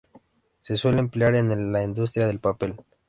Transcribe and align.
Se 0.63 0.77
suele 0.77 0.97
emplear 0.97 1.35
en 1.35 1.71
la 1.71 1.83
industria 1.83 2.25
del 2.25 2.39
papel. 2.39 2.73